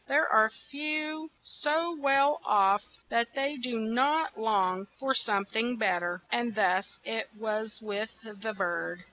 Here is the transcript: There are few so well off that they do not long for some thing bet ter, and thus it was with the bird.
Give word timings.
There 0.07 0.27
are 0.27 0.49
few 0.49 1.29
so 1.43 1.95
well 2.01 2.41
off 2.43 2.81
that 3.09 3.35
they 3.35 3.55
do 3.55 3.77
not 3.77 4.35
long 4.35 4.87
for 4.97 5.13
some 5.13 5.45
thing 5.45 5.77
bet 5.77 5.99
ter, 5.99 6.23
and 6.31 6.55
thus 6.55 6.97
it 7.03 7.29
was 7.37 7.79
with 7.83 8.09
the 8.23 8.55
bird. 8.55 8.99